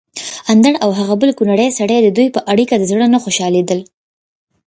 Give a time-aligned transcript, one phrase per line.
[0.51, 3.79] اندړ او هغه بل کونړی سړی ددوی په اړېکه د زړه نه خوشحاليدل